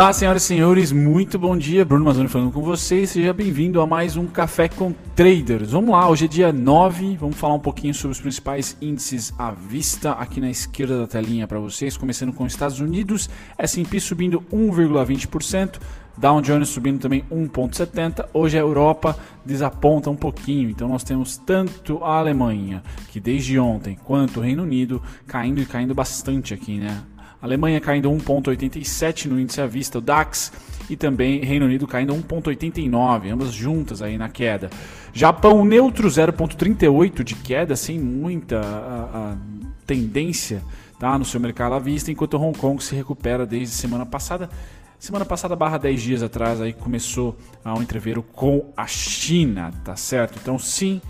[0.00, 1.84] Olá, senhoras e senhores, muito bom dia.
[1.84, 3.10] Bruno Mazzoni falando com vocês.
[3.10, 5.72] Seja bem-vindo a mais um Café com Traders.
[5.72, 7.16] Vamos lá, hoje é dia 9.
[7.16, 11.48] Vamos falar um pouquinho sobre os principais índices à vista aqui na esquerda da telinha
[11.48, 11.96] para vocês.
[11.96, 15.80] Começando com os Estados Unidos, S&P subindo 1,20%.
[16.16, 18.28] Dow Jones subindo também 1,70.
[18.32, 23.96] Hoje a Europa desaponta um pouquinho, então nós temos tanto a Alemanha, que desde ontem,
[24.04, 27.02] quanto o Reino Unido caindo e caindo bastante aqui, né?
[27.40, 30.52] Alemanha caindo 1,87 no índice à vista, o DAX,
[30.90, 34.70] e também Reino Unido caindo 1,89, ambas juntas aí na queda.
[35.12, 39.36] Japão neutro 0,38 de queda, sem muita a, a
[39.86, 40.62] tendência
[40.98, 44.50] tá, no seu mercado à vista, enquanto Hong Kong se recupera desde semana passada.
[44.98, 49.94] Semana passada, barra 10 dias atrás, aí começou a um entreveiro com a China, tá
[49.94, 50.40] certo?
[50.42, 51.00] Então, sim,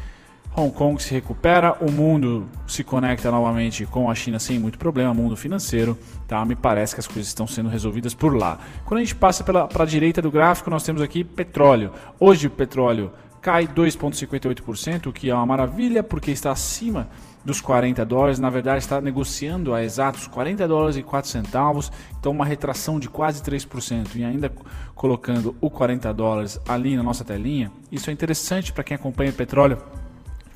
[0.57, 5.15] Hong Kong se recupera, o mundo se conecta novamente com a China sem muito problema,
[5.15, 6.45] mundo financeiro, tá?
[6.45, 8.59] Me parece que as coisas estão sendo resolvidas por lá.
[8.85, 11.93] Quando a gente passa para a direita do gráfico, nós temos aqui petróleo.
[12.19, 17.09] Hoje o petróleo cai 2,58%, o que é uma maravilha, porque está acima
[17.45, 22.32] dos 40 dólares, na verdade está negociando a exatos 40 dólares e 4 centavos, então
[22.32, 24.52] uma retração de quase 3% e ainda
[24.95, 29.79] colocando o 40 dólares ali na nossa telinha, isso é interessante para quem acompanha petróleo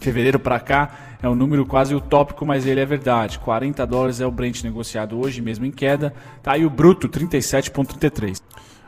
[0.02, 0.90] fevereiro para cá
[1.22, 3.38] é um número quase utópico, mas ele é verdade.
[3.38, 6.12] 40 dólares é o Brent negociado hoje mesmo em queda.
[6.42, 8.42] Tá aí o bruto 37.33.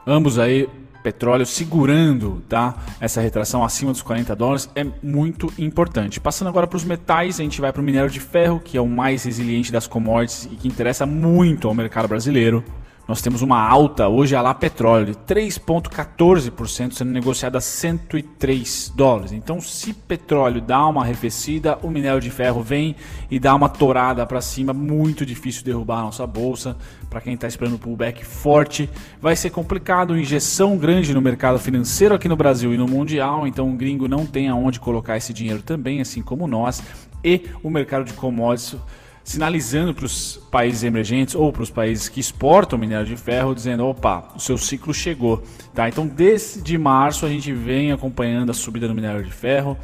[0.06, 0.68] Ambos aí
[1.04, 2.74] petróleo segurando tá?
[2.98, 6.18] essa retração acima dos 40 dólares é muito importante.
[6.18, 8.80] Passando agora para os metais, a gente vai para o minério de ferro, que é
[8.80, 12.64] o mais resiliente das commodities e que interessa muito ao mercado brasileiro.
[13.06, 19.32] Nós temos uma alta hoje a lá petróleo de 3,14% sendo negociada a 103 dólares.
[19.32, 22.96] Então, se petróleo dá uma arrefecida, o minério de ferro vem
[23.30, 24.72] e dá uma torada para cima.
[24.72, 26.78] Muito difícil derrubar a nossa bolsa.
[27.10, 28.88] Para quem está esperando pullback forte,
[29.20, 30.18] vai ser complicado.
[30.18, 33.46] Injeção grande no mercado financeiro aqui no Brasil e no mundial.
[33.46, 36.82] Então, o gringo não tem aonde colocar esse dinheiro também, assim como nós.
[37.22, 38.78] E o mercado de commodities
[39.24, 43.86] sinalizando para os países emergentes ou para os países que exportam minério de ferro, dizendo:
[43.86, 45.42] opa, o seu ciclo chegou.
[45.74, 45.88] Tá?
[45.88, 49.76] Então, desde março, a gente vem acompanhando a subida do minério de ferro.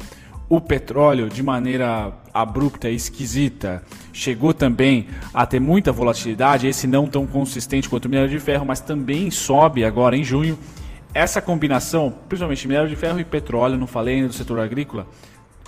[0.47, 3.81] O petróleo, de maneira abrupta e esquisita,
[4.11, 8.65] chegou também a ter muita volatilidade, esse não tão consistente quanto o minério de ferro,
[8.65, 10.59] mas também sobe agora em junho.
[11.13, 15.07] Essa combinação, principalmente minério de ferro e petróleo, não falei ainda do setor agrícola,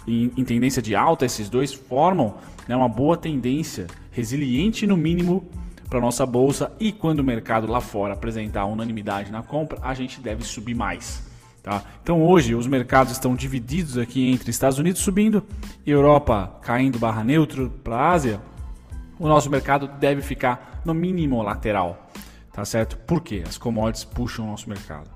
[0.07, 2.35] em, tendência de alta, esses dois formam
[2.67, 5.45] né, uma boa tendência, resiliente no mínimo
[5.89, 10.19] para nossa bolsa e quando o mercado lá fora apresentar unanimidade na compra, a gente
[10.19, 11.23] deve subir mais.
[11.61, 11.81] Tá?
[12.01, 15.43] Então hoje os mercados estão divididos aqui entre Estados Unidos subindo,
[15.85, 18.41] Europa caindo barra neutro para a Ásia.
[19.17, 22.09] O nosso mercado deve ficar no mínimo lateral,
[22.51, 22.97] tá certo?
[22.97, 23.43] Por quê?
[23.47, 25.09] As commodities puxam o nosso mercado.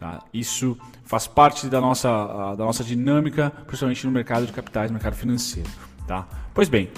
[0.00, 0.20] Tá?
[0.32, 2.08] Isso faz parte da nossa,
[2.56, 5.68] da nossa dinâmica, principalmente no mercado de capitais, mercado financeiro.
[6.06, 6.26] Tá?
[6.54, 6.88] Pois bem,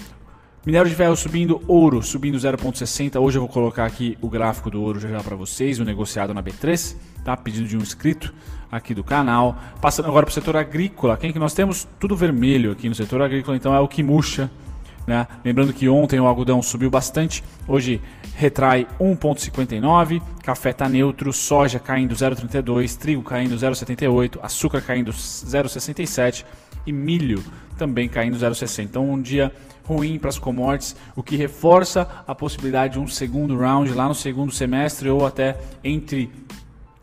[0.64, 3.20] minério de ferro subindo, ouro subindo 0,60.
[3.20, 6.32] Hoje eu vou colocar aqui o gráfico do ouro já, já para vocês, o negociado
[6.32, 7.36] na B3, tá?
[7.36, 8.32] pedido de um inscrito
[8.70, 9.58] aqui do canal.
[9.80, 11.88] Passando agora para o setor agrícola, quem que nós temos?
[11.98, 14.48] Tudo vermelho aqui no setor agrícola, então é o que murcha
[15.06, 15.26] né?
[15.44, 18.00] Lembrando que ontem o algodão subiu bastante, hoje
[18.34, 26.44] retrai 1,59, café está neutro, soja caindo 0,32, trigo caindo 0,78, açúcar caindo 0,67
[26.86, 27.42] e milho
[27.76, 28.84] também caindo 0,60.
[28.84, 29.52] Então um dia
[29.84, 34.14] ruim para as commodities, o que reforça a possibilidade de um segundo round lá no
[34.14, 36.30] segundo semestre ou até entre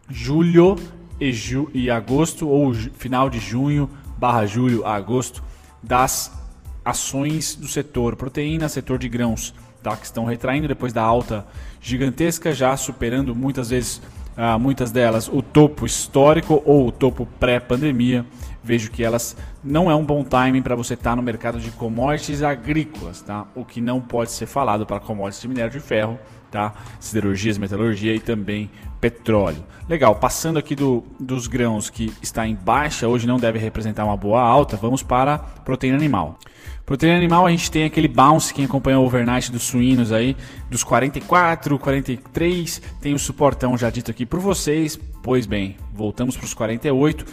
[0.10, 0.76] julho
[1.20, 5.44] e, ju e agosto ou final de junho barra julho a agosto
[5.84, 6.39] das
[6.84, 9.54] ações do setor proteína, setor de grãos,
[9.84, 9.96] tá?
[9.96, 11.46] que estão retraindo depois da alta
[11.82, 14.02] gigantesca, já superando muitas vezes,
[14.36, 18.26] ah, muitas delas, o topo histórico ou o topo pré-pandemia.
[18.62, 21.72] Vejo que elas não é um bom timing para você estar tá no mercado de
[21.72, 23.48] commodities agrícolas, tá?
[23.56, 26.20] O que não pode ser falado para commodities de minério de ferro,
[26.50, 26.74] tá?
[27.00, 28.70] Siderurgias, metalurgia e também
[29.00, 29.64] petróleo.
[29.88, 34.18] Legal, passando aqui do, dos grãos que está em baixa, hoje não deve representar uma
[34.18, 36.38] boa alta, vamos para proteína animal.
[36.86, 40.36] Proteína animal a gente tem aquele bounce, quem acompanha o overnight dos suínos aí,
[40.70, 45.00] dos 44, 43, tem o suportão já dito aqui por vocês.
[45.24, 47.26] Pois bem, voltamos para os 48.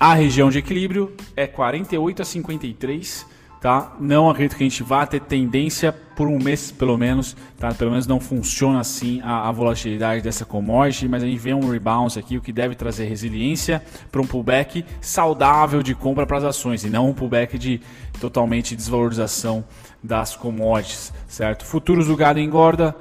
[0.00, 3.26] A região de equilíbrio é 48 a 53
[3.64, 3.96] tá?
[3.98, 7.72] Não acredito que a gente vá ter tendência por um mês pelo menos, tá?
[7.72, 11.70] Pelo menos não funciona assim a, a volatilidade dessa commodity, mas a gente vê um
[11.70, 13.82] rebound aqui, o que deve trazer resiliência
[14.12, 17.80] para um pullback saudável de compra para as ações e não um pullback de
[18.20, 19.64] totalmente desvalorização
[20.02, 21.64] das commodities, certo?
[21.64, 22.94] Futuros do gado engorda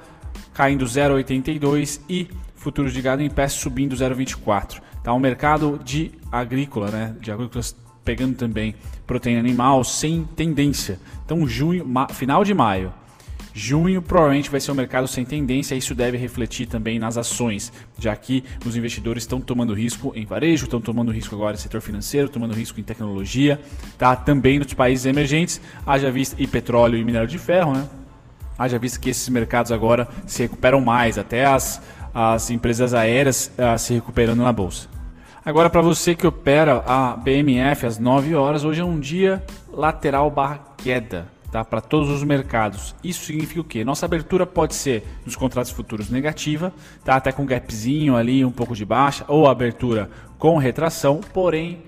[0.53, 4.81] caindo 0,82 e futuros de gado em pé subindo 0,24.
[5.03, 10.99] Tá o mercado de agrícola, né, de agrícolas pegando também proteína animal sem tendência.
[11.25, 12.93] Então, junho, final de maio,
[13.55, 18.15] Junho provavelmente vai ser um mercado sem tendência, isso deve refletir também nas ações, já
[18.15, 22.27] que os investidores estão tomando risco em varejo, estão tomando risco agora no setor financeiro,
[22.27, 23.61] tomando risco em tecnologia,
[23.95, 24.15] tá?
[24.15, 27.87] também nos países emergentes, haja vista e petróleo e minério de ferro, né?
[28.57, 31.79] haja vista que esses mercados agora se recuperam mais, até as,
[32.11, 34.92] as empresas aéreas uh, se recuperando na bolsa.
[35.45, 39.43] Agora, para você que opera a BMF às 9 horas, hoje é um dia
[39.73, 41.65] lateral barra queda tá?
[41.65, 42.95] para todos os mercados.
[43.03, 43.83] Isso significa o quê?
[43.83, 46.71] Nossa abertura pode ser nos contratos futuros negativa,
[47.03, 47.17] tá?
[47.17, 50.09] até com gapzinho ali, um pouco de baixa, ou abertura
[50.39, 51.83] com retração, porém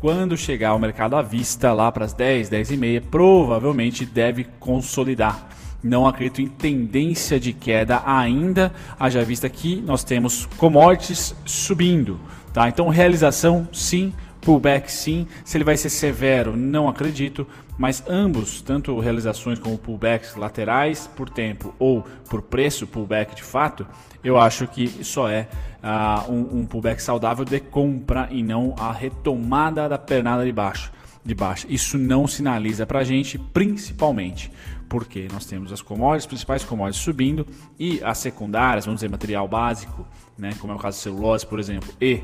[0.00, 4.42] quando chegar ao mercado à vista, lá para as 10, 10 e meia, provavelmente deve
[4.58, 5.48] consolidar.
[5.80, 12.18] Não acredito em tendência de queda ainda, haja vista que nós temos commodities subindo.
[12.52, 12.68] Tá?
[12.68, 15.26] Então, realização, sim, pullback, sim.
[15.44, 17.46] Se ele vai ser severo, não acredito
[17.78, 23.86] mas ambos, tanto realizações como pullbacks laterais por tempo ou por preço, pullback de fato,
[24.22, 25.46] eu acho que só é
[25.80, 30.90] uh, um, um, pullback saudável de compra e não a retomada da pernada de baixo.
[31.24, 31.66] De baixo.
[31.70, 34.50] Isso não sinaliza para a gente, principalmente
[34.88, 37.46] porque nós temos as commodities, principais commodities subindo
[37.78, 40.06] e as secundárias, vamos dizer, material básico,
[40.36, 42.22] né, como é o caso de celulose, por exemplo, e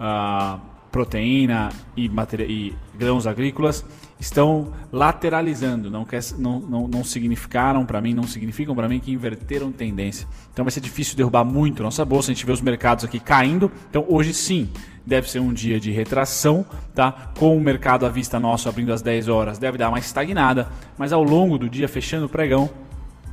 [0.00, 0.60] uh,
[0.90, 2.10] proteína e,
[2.48, 3.84] e grãos agrícolas
[4.18, 9.12] estão lateralizando, não, quer, não, não, não significaram para mim, não significam para mim que
[9.12, 10.26] inverteram tendência.
[10.52, 13.70] Então vai ser difícil derrubar muito nossa bolsa, a gente vê os mercados aqui caindo.
[13.90, 14.70] Então hoje sim,
[15.04, 16.64] deve ser um dia de retração,
[16.94, 17.30] tá?
[17.38, 21.12] Com o mercado à vista nosso abrindo às 10 horas, deve dar uma estagnada, mas
[21.12, 22.70] ao longo do dia fechando o pregão,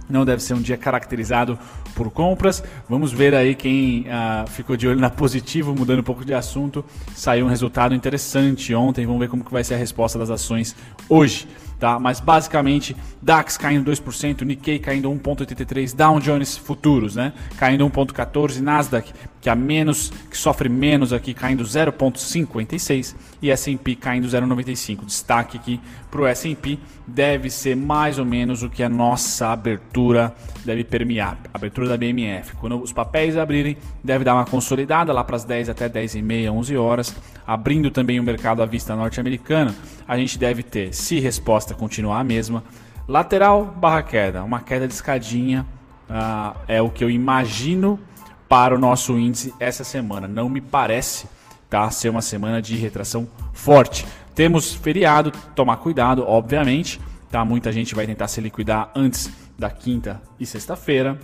[0.09, 1.57] não deve ser um dia caracterizado
[1.95, 2.63] por compras.
[2.89, 6.83] Vamos ver aí quem ah, ficou de olho na positivo, mudando um pouco de assunto.
[7.15, 9.05] Saiu um resultado interessante ontem.
[9.05, 10.75] Vamos ver como que vai ser a resposta das ações
[11.09, 11.47] hoje.
[11.79, 11.99] Tá?
[11.99, 17.33] Mas basicamente, DAX caindo 2%, Nikkei caindo 1,83%, Dow Jones futuros, né?
[17.57, 19.11] Caindo 1,14%, Nasdaq,
[19.41, 25.05] que a menos, que sofre menos aqui, caindo 0,56% e S&P caindo 0,95%.
[25.05, 30.33] Destaque aqui para o S&P deve ser mais ou menos o que a nossa abertura
[30.63, 32.55] deve permear, abertura da BMF.
[32.55, 36.21] Quando os papéis abrirem, deve dar uma consolidada lá para as 10 até 10 e
[36.21, 37.13] meia, 11 horas,
[37.45, 39.75] abrindo também o mercado à vista norte-americana,
[40.07, 42.63] a gente deve ter, se resposta continuar a mesma,
[43.07, 45.65] lateral barra queda, uma queda de escadinha,
[46.09, 47.99] uh, é o que eu imagino
[48.47, 50.27] para o nosso índice essa semana.
[50.27, 51.27] Não me parece
[51.69, 54.05] tá, ser uma semana de retração forte.
[54.35, 56.99] Temos feriado, tomar cuidado, obviamente.
[57.31, 57.43] Tá?
[57.43, 61.19] Muita gente vai tentar se liquidar antes da quinta e sexta-feira.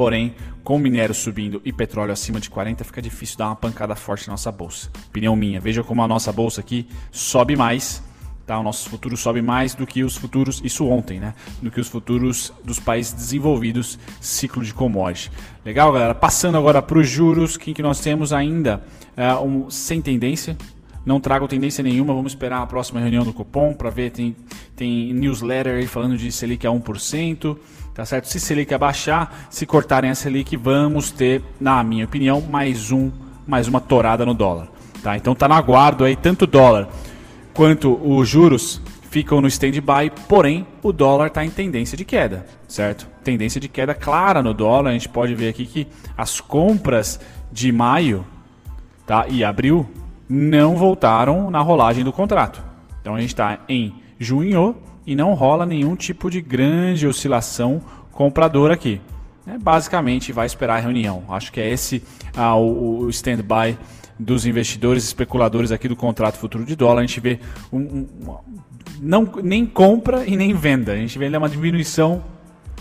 [0.00, 4.28] Porém, com minério subindo e petróleo acima de 40, fica difícil dar uma pancada forte
[4.28, 4.88] na nossa bolsa.
[5.08, 5.60] Opinião minha.
[5.60, 8.02] Veja como a nossa bolsa aqui sobe mais.
[8.46, 8.58] Tá?
[8.58, 11.34] O nosso futuro sobe mais do que os futuros, isso ontem, né?
[11.60, 15.30] Do que os futuros dos países desenvolvidos, ciclo de commodity.
[15.66, 16.14] Legal, galera?
[16.14, 18.82] Passando agora para os juros, que, que nós temos ainda
[19.14, 20.56] é, um, sem tendência,
[21.04, 24.34] não trago tendência nenhuma, vamos esperar a próxima reunião do Copom para ver, tem,
[24.74, 27.56] tem newsletter aí falando de Selic a 1%,
[28.00, 28.28] tá certo?
[28.28, 33.10] Se Selic abaixar, se cortarem a Selic, vamos ter, na minha opinião, mais um,
[33.46, 34.68] mais uma torada no dólar,
[35.02, 35.18] tá?
[35.18, 36.88] Então tá no aguardo aí tanto o dólar
[37.52, 38.80] quanto os juros
[39.10, 43.06] ficam no stand-by, porém o dólar está em tendência de queda, certo?
[43.22, 47.20] Tendência de queda clara no dólar, a gente pode ver aqui que as compras
[47.52, 48.24] de maio
[49.06, 49.86] tá, e abril
[50.26, 52.64] não voltaram na rolagem do contrato.
[53.02, 54.74] Então a gente está em junho
[55.10, 59.00] e não rola nenhum tipo de grande oscilação compradora aqui.
[59.44, 61.24] É, basicamente vai esperar a reunião.
[61.28, 62.00] Acho que é esse
[62.36, 63.76] ah, o, o stand-by
[64.16, 67.00] dos investidores especuladores aqui do contrato futuro de dólar.
[67.00, 67.40] A gente vê
[67.72, 68.36] um, um,
[69.00, 70.92] não, nem compra e nem venda.
[70.92, 72.22] A gente vê uma diminuição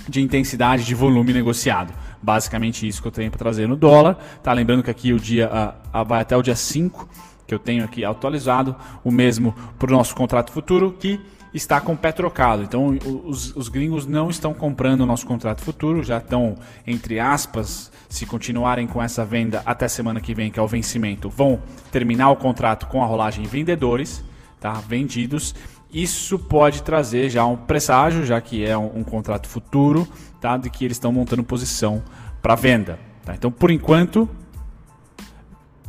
[0.08, 1.92] de intensidade de volume negociado.
[2.22, 4.20] Basicamente isso que eu tenho para trazer no dólar.
[4.44, 7.10] Tá lembrando que aqui o dia ah, ah, vai até o dia 5
[7.48, 11.20] que eu tenho aqui atualizado, o mesmo para o nosso contrato futuro, que
[11.54, 12.64] está com o pé trocado.
[12.64, 17.92] Então, os, os, gringos não estão comprando o nosso contrato futuro, já estão, entre aspas,
[18.08, 22.30] se continuarem com essa venda até semana que vem, que é o vencimento, vão terminar
[22.30, 24.24] o contrato com a rolagem vendedores,
[24.60, 24.74] tá?
[24.74, 25.56] vendidos.
[25.92, 30.08] Isso pode trazer já um presságio, já que é um, um contrato futuro,
[30.40, 30.56] tá?
[30.56, 32.04] de que eles estão montando posição
[32.42, 33.00] para venda.
[33.26, 33.34] Tá?
[33.34, 34.30] Então, por enquanto,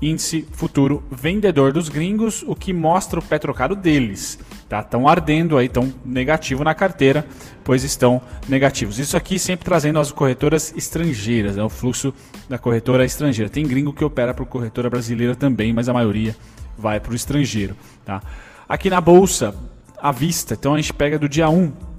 [0.01, 4.39] índice futuro vendedor dos gringos, o que mostra o pé trocado deles.
[4.71, 4.81] Tá?
[4.81, 7.27] Estão ardendo aí, estão negativo na carteira,
[7.65, 9.01] pois estão negativos.
[9.01, 11.63] Isso aqui sempre trazendo as corretoras estrangeiras, né?
[11.63, 12.15] o fluxo
[12.49, 13.51] da corretora estrangeira.
[13.51, 16.37] Tem gringo que opera para corretora brasileira também, mas a maioria
[16.79, 18.23] vai para o estrangeiro, tá?
[18.69, 19.53] Aqui na bolsa,
[20.01, 21.90] à vista, então a gente pega do dia 1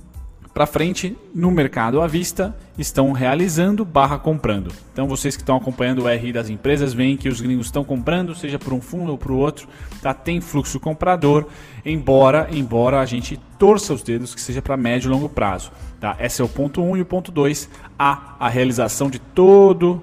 [0.53, 4.71] para frente no mercado à vista estão realizando barra comprando.
[4.91, 8.35] Então vocês que estão acompanhando o RI das empresas veem que os gringos estão comprando,
[8.35, 9.67] seja por um fundo ou por outro,
[10.01, 10.13] tá?
[10.13, 11.47] tem fluxo comprador,
[11.85, 15.71] embora embora a gente torça os dedos que seja para médio e longo prazo.
[15.99, 16.17] Tá?
[16.19, 20.01] Esse é o ponto 1 um, e o ponto 2, há a realização de todo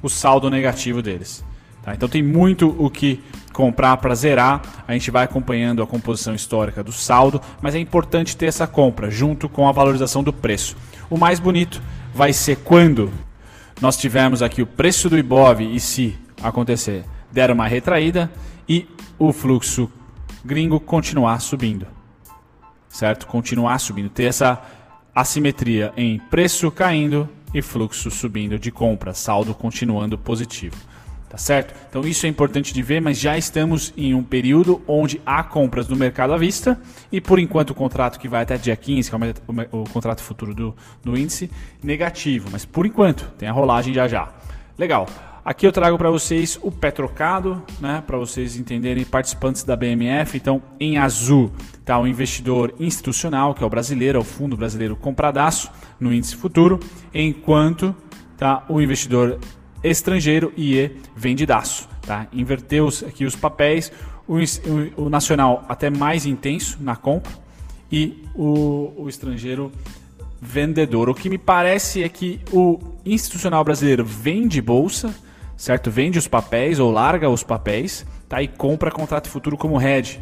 [0.00, 1.44] o saldo negativo deles.
[1.88, 1.94] Tá?
[1.94, 6.84] Então tem muito o que comprar para zerar, a gente vai acompanhando a composição histórica
[6.84, 10.76] do saldo, mas é importante ter essa compra junto com a valorização do preço.
[11.08, 11.82] O mais bonito
[12.14, 13.10] vai ser quando
[13.80, 18.30] nós tivermos aqui o preço do Ibov e se acontecer der uma retraída
[18.68, 18.86] e
[19.18, 19.90] o fluxo
[20.44, 21.86] gringo continuar subindo.
[22.88, 23.26] Certo?
[23.26, 24.62] Continuar subindo, ter essa
[25.14, 30.76] assimetria em preço caindo e fluxo subindo de compra, saldo continuando positivo.
[31.28, 31.74] Tá certo?
[31.90, 35.86] Então isso é importante de ver, mas já estamos em um período onde há compras
[35.86, 36.80] no mercado à vista
[37.12, 39.18] e por enquanto o contrato que vai até dia 15, que é
[39.70, 41.50] o, o contrato futuro do, do índice,
[41.82, 44.32] negativo, mas por enquanto tem a rolagem já já.
[44.78, 45.06] Legal.
[45.44, 50.36] Aqui eu trago para vocês o pé trocado, né, para vocês entenderem participantes da BMF.
[50.36, 54.94] Então, em azul está o investidor institucional, que é o brasileiro, é o fundo brasileiro
[54.94, 56.78] compradaço no índice futuro,
[57.14, 57.96] enquanto
[58.36, 59.38] tá o investidor
[59.82, 61.88] estrangeiro e vendidaço.
[62.02, 62.26] Tá?
[62.32, 63.92] Inverteu aqui os papéis,
[64.26, 67.32] o, o, o, nacional até mais intenso na compra
[67.90, 69.72] e o, o estrangeiro
[70.40, 71.08] vendedor.
[71.08, 75.14] O que me parece é que o institucional brasileiro vende bolsa,
[75.56, 75.90] certo?
[75.90, 78.42] Vende os papéis ou larga os papéis, tá?
[78.42, 80.20] E compra contrato futuro como hedge.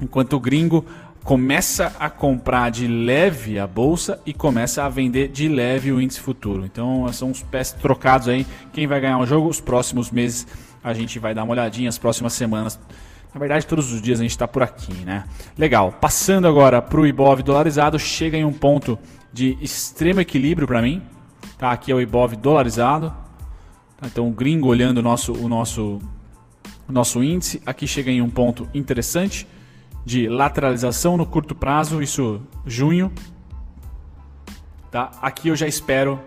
[0.00, 0.84] Enquanto o gringo
[1.24, 6.20] começa a comprar de leve a bolsa e começa a vender de leve o índice
[6.20, 6.66] futuro.
[6.66, 8.46] Então são os pés trocados aí.
[8.74, 9.48] Quem vai ganhar o jogo?
[9.48, 10.46] Os próximos meses
[10.82, 12.78] a gente vai dar uma olhadinha, as próximas semanas.
[13.32, 15.24] Na verdade, todos os dias a gente está por aqui, né?
[15.56, 15.92] Legal.
[15.92, 18.98] Passando agora para o Ibov dolarizado, chega em um ponto
[19.32, 21.02] de extremo equilíbrio para mim.
[21.56, 21.72] Tá?
[21.72, 23.08] Aqui é o Ibov dolarizado.
[23.96, 24.06] Tá?
[24.06, 26.00] Então o gringo olhando o nosso, o nosso,
[26.86, 27.62] o nosso índice.
[27.64, 29.48] Aqui chega em um ponto interessante
[30.04, 33.12] de lateralização no curto prazo, isso junho.
[34.90, 35.10] Tá?
[35.20, 36.20] Aqui eu já espero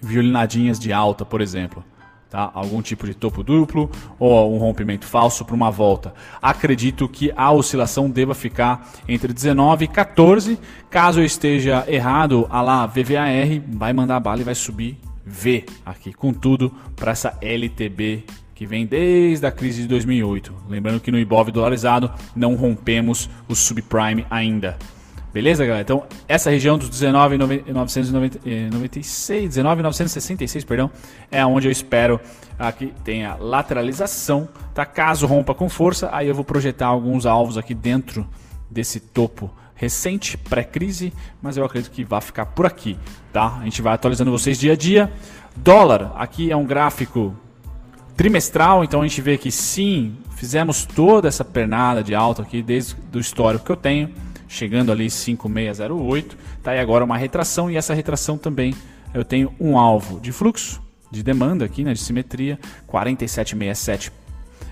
[0.00, 1.84] violinadinhas de alta, por exemplo.
[2.28, 2.50] Tá?
[2.52, 6.12] Algum tipo de topo duplo ou um rompimento falso para uma volta.
[6.42, 10.58] Acredito que a oscilação deva ficar entre 19 e 14.
[10.90, 13.28] Caso eu esteja errado, a lá VVAR
[13.68, 18.24] vai mandar bala e vai subir V aqui com tudo para essa LTB
[18.58, 20.52] que vem desde a crise de 2008.
[20.68, 24.76] Lembrando que no Ibov dolarizado não rompemos o subprime ainda.
[25.32, 25.82] Beleza, galera?
[25.82, 30.90] Então, essa região dos 19,996, 19,966, perdão,
[31.30, 32.18] é onde eu espero
[32.76, 34.84] que tenha lateralização, tá?
[34.84, 38.26] Caso rompa com força, aí eu vou projetar alguns alvos aqui dentro
[38.68, 42.98] desse topo recente, pré-crise, mas eu acredito que vai ficar por aqui,
[43.32, 43.58] tá?
[43.60, 45.12] A gente vai atualizando vocês dia a dia.
[45.54, 47.36] Dólar, aqui é um gráfico
[48.18, 52.96] trimestral, então a gente vê que sim, fizemos toda essa pernada de alta aqui desde
[53.14, 54.10] o histórico que eu tenho,
[54.48, 58.74] chegando ali 5608, tá aí agora uma retração e essa retração também
[59.14, 60.82] eu tenho um alvo de fluxo,
[61.12, 62.58] de demanda aqui, né, de simetria,
[62.88, 64.10] 4767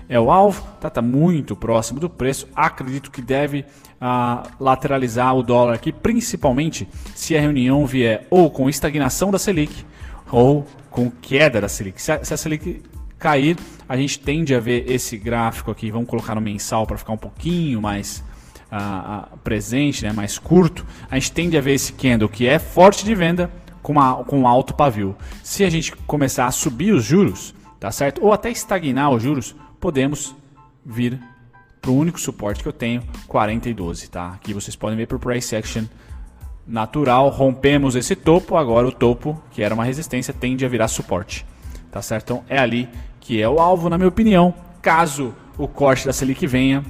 [0.09, 3.63] é o alvo, tá, tá muito próximo do preço, acredito que deve
[3.99, 9.85] ah, lateralizar o dólar aqui, principalmente se a reunião vier ou com estagnação da Selic
[10.29, 12.01] ou com queda da Selic.
[12.01, 12.81] Se a, se a Selic
[13.17, 13.57] cair,
[13.87, 17.17] a gente tende a ver esse gráfico aqui, vamos colocar no mensal para ficar um
[17.17, 18.23] pouquinho mais
[18.71, 23.03] uh, presente, né, mais curto, a gente tende a ver esse candle que é forte
[23.05, 25.15] de venda com, uma, com alto pavio.
[25.43, 28.23] Se a gente começar a subir os juros, tá certo?
[28.23, 30.35] Ou até estagnar os juros, podemos
[30.85, 31.19] vir
[31.81, 34.31] para o único suporte que eu tenho, 40 e 12, tá?
[34.33, 35.85] Aqui vocês podem ver por price action
[36.67, 41.45] natural, rompemos esse topo, agora o topo, que era uma resistência, tende a virar suporte.
[41.89, 42.33] Tá certo?
[42.33, 42.89] Então é ali
[43.27, 44.53] que é o alvo, na minha opinião.
[44.81, 46.81] Caso o corte da Selic venha,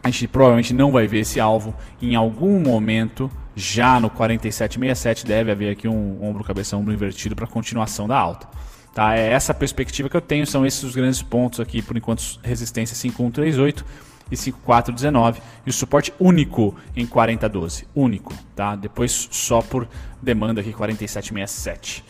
[0.00, 3.28] a gente provavelmente não vai ver esse alvo em algum momento.
[3.56, 8.46] Já no 4767 deve haver aqui um ombro cabeça ombro invertido para continuação da alta.
[8.94, 9.16] Tá?
[9.18, 12.94] É essa perspectiva que eu tenho, são esses os grandes pontos aqui, por enquanto resistência
[12.94, 13.84] 5138
[14.30, 18.76] e 5419 e o suporte único em 4012, único, tá?
[18.76, 19.88] Depois só por
[20.22, 22.04] demanda aqui 4767.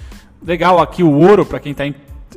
[0.44, 1.86] Legal aqui o ouro para quem está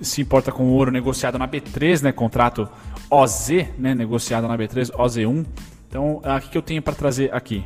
[0.01, 2.11] se importa com ouro negociado na B3, né?
[2.11, 2.67] Contrato
[3.09, 3.93] OZ, né?
[3.95, 5.45] Negociado na B3, OZ1,
[5.87, 7.65] Então, o que eu tenho para trazer aqui?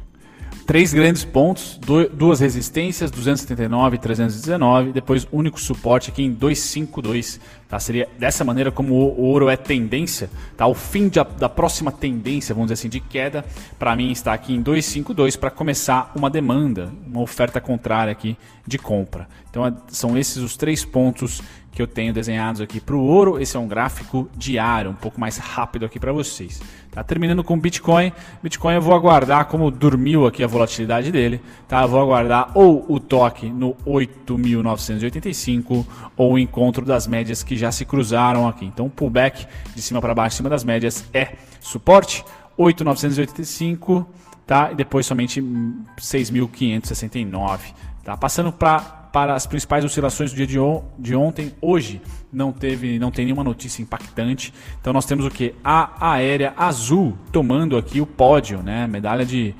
[0.65, 1.79] Três grandes pontos,
[2.13, 7.79] duas resistências, 279 e 319, depois único suporte aqui em 252, tá?
[7.79, 10.65] Seria dessa maneira como o ouro é tendência, tá?
[10.65, 13.45] O fim de, da próxima tendência, vamos dizer assim, de queda,
[13.77, 18.35] para mim está aqui em 252 para começar uma demanda, uma oferta contrária aqui
[18.65, 19.27] de compra.
[19.49, 23.39] Então é, são esses os três pontos que eu tenho desenhados aqui para o ouro.
[23.39, 26.59] Esse é um gráfico diário, um pouco mais rápido aqui para vocês.
[26.91, 28.11] Tá terminando com Bitcoin.
[28.41, 31.83] Bitcoin eu vou aguardar como dormiu aqui a volatilidade dele, tá?
[31.83, 35.85] Eu vou aguardar ou o toque no 8.985
[36.17, 38.65] ou o encontro das médias que já se cruzaram aqui.
[38.65, 42.23] Então, o pullback de cima para baixo, cima das médias é suporte
[42.57, 44.05] 8.985,
[44.45, 44.71] tá?
[44.71, 47.59] E depois somente 6.569,
[48.03, 48.17] tá?
[48.17, 51.53] Passando para para as principais oscilações do dia de, on de, ontem.
[51.61, 52.01] Hoje
[52.31, 54.53] não teve, não tem nenhuma notícia impactante.
[54.79, 55.55] Então nós temos o que?
[55.63, 58.87] A aérea azul tomando aqui o pódio, né?
[58.87, 59.55] Medalha de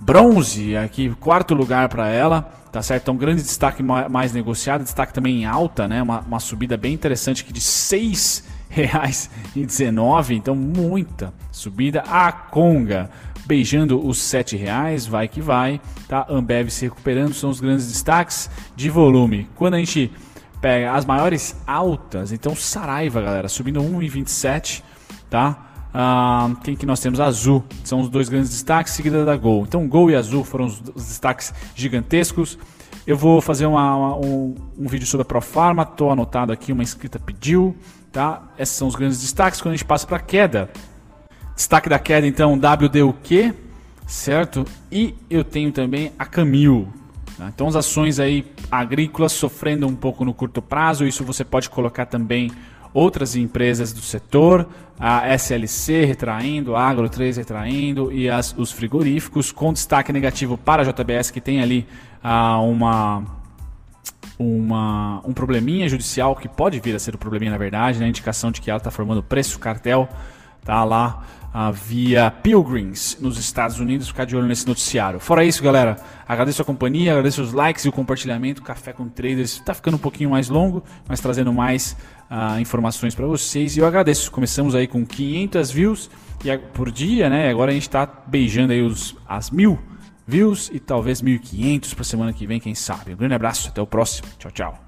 [0.00, 2.57] bronze aqui, quarto lugar para ela.
[2.70, 3.04] Tá certo?
[3.04, 6.02] Então, grande destaque mais negociado, destaque também em alta, né?
[6.02, 12.02] Uma, uma subida bem interessante aqui de seis reais e 19, então muita subida.
[12.06, 13.10] A Conga
[13.46, 16.26] beijando os sete reais, vai que vai, tá?
[16.28, 19.48] Ambev se recuperando, são os grandes destaques de volume.
[19.56, 20.12] Quando a gente
[20.60, 24.82] pega as maiores altas, então Saraiva, galera, subindo 1,27,
[25.30, 25.67] tá?
[25.92, 27.20] Ah, quem que nós temos?
[27.20, 29.64] Azul, são os dois grandes destaques, seguida da Gol.
[29.66, 32.58] Então Gol e Azul foram os, destaques gigantescos.
[33.06, 36.82] Eu vou fazer uma, uma, um, um, vídeo sobre a Profarma, estou anotado aqui, uma
[36.82, 37.74] inscrita pediu,
[38.12, 38.42] tá?
[38.58, 39.60] Esses são os grandes destaques.
[39.62, 40.70] Quando a gente passa para a queda,
[41.58, 43.52] Destaque da queda, então, WDUQ,
[44.06, 44.64] certo?
[44.92, 46.86] E eu tenho também a Camil.
[47.36, 47.50] Tá?
[47.52, 52.06] Então, as ações aí agrícolas sofrendo um pouco no curto prazo, isso você pode colocar
[52.06, 52.52] também
[52.98, 59.52] outras empresas do setor, a SLC retraindo, a Agro 3 retraindo e as, os frigoríficos,
[59.52, 61.86] com destaque negativo para a JBS, que tem ali
[62.22, 63.24] ah, uma,
[64.36, 68.08] uma, um probleminha judicial, que pode vir a ser um probleminha na verdade, né?
[68.08, 70.08] indicação de que ela está formando preço cartel,
[70.64, 71.22] tá lá
[71.54, 74.08] uh, via Pilgrims nos Estados Unidos.
[74.08, 75.20] Ficar de olho nesse noticiário.
[75.20, 78.62] Fora isso, galera, agradeço a companhia, agradeço os likes e o compartilhamento.
[78.62, 81.96] Café com Traders está ficando um pouquinho mais longo, mas trazendo mais
[82.30, 83.76] uh, informações para vocês.
[83.76, 84.30] E eu agradeço.
[84.30, 86.10] Começamos aí com 500 views
[86.74, 87.50] por dia, né?
[87.50, 89.78] Agora a gente está beijando aí os, as mil
[90.26, 93.14] views e talvez 1.500 para semana que vem, quem sabe.
[93.14, 94.28] Um grande abraço, até o próximo.
[94.38, 94.87] Tchau, tchau.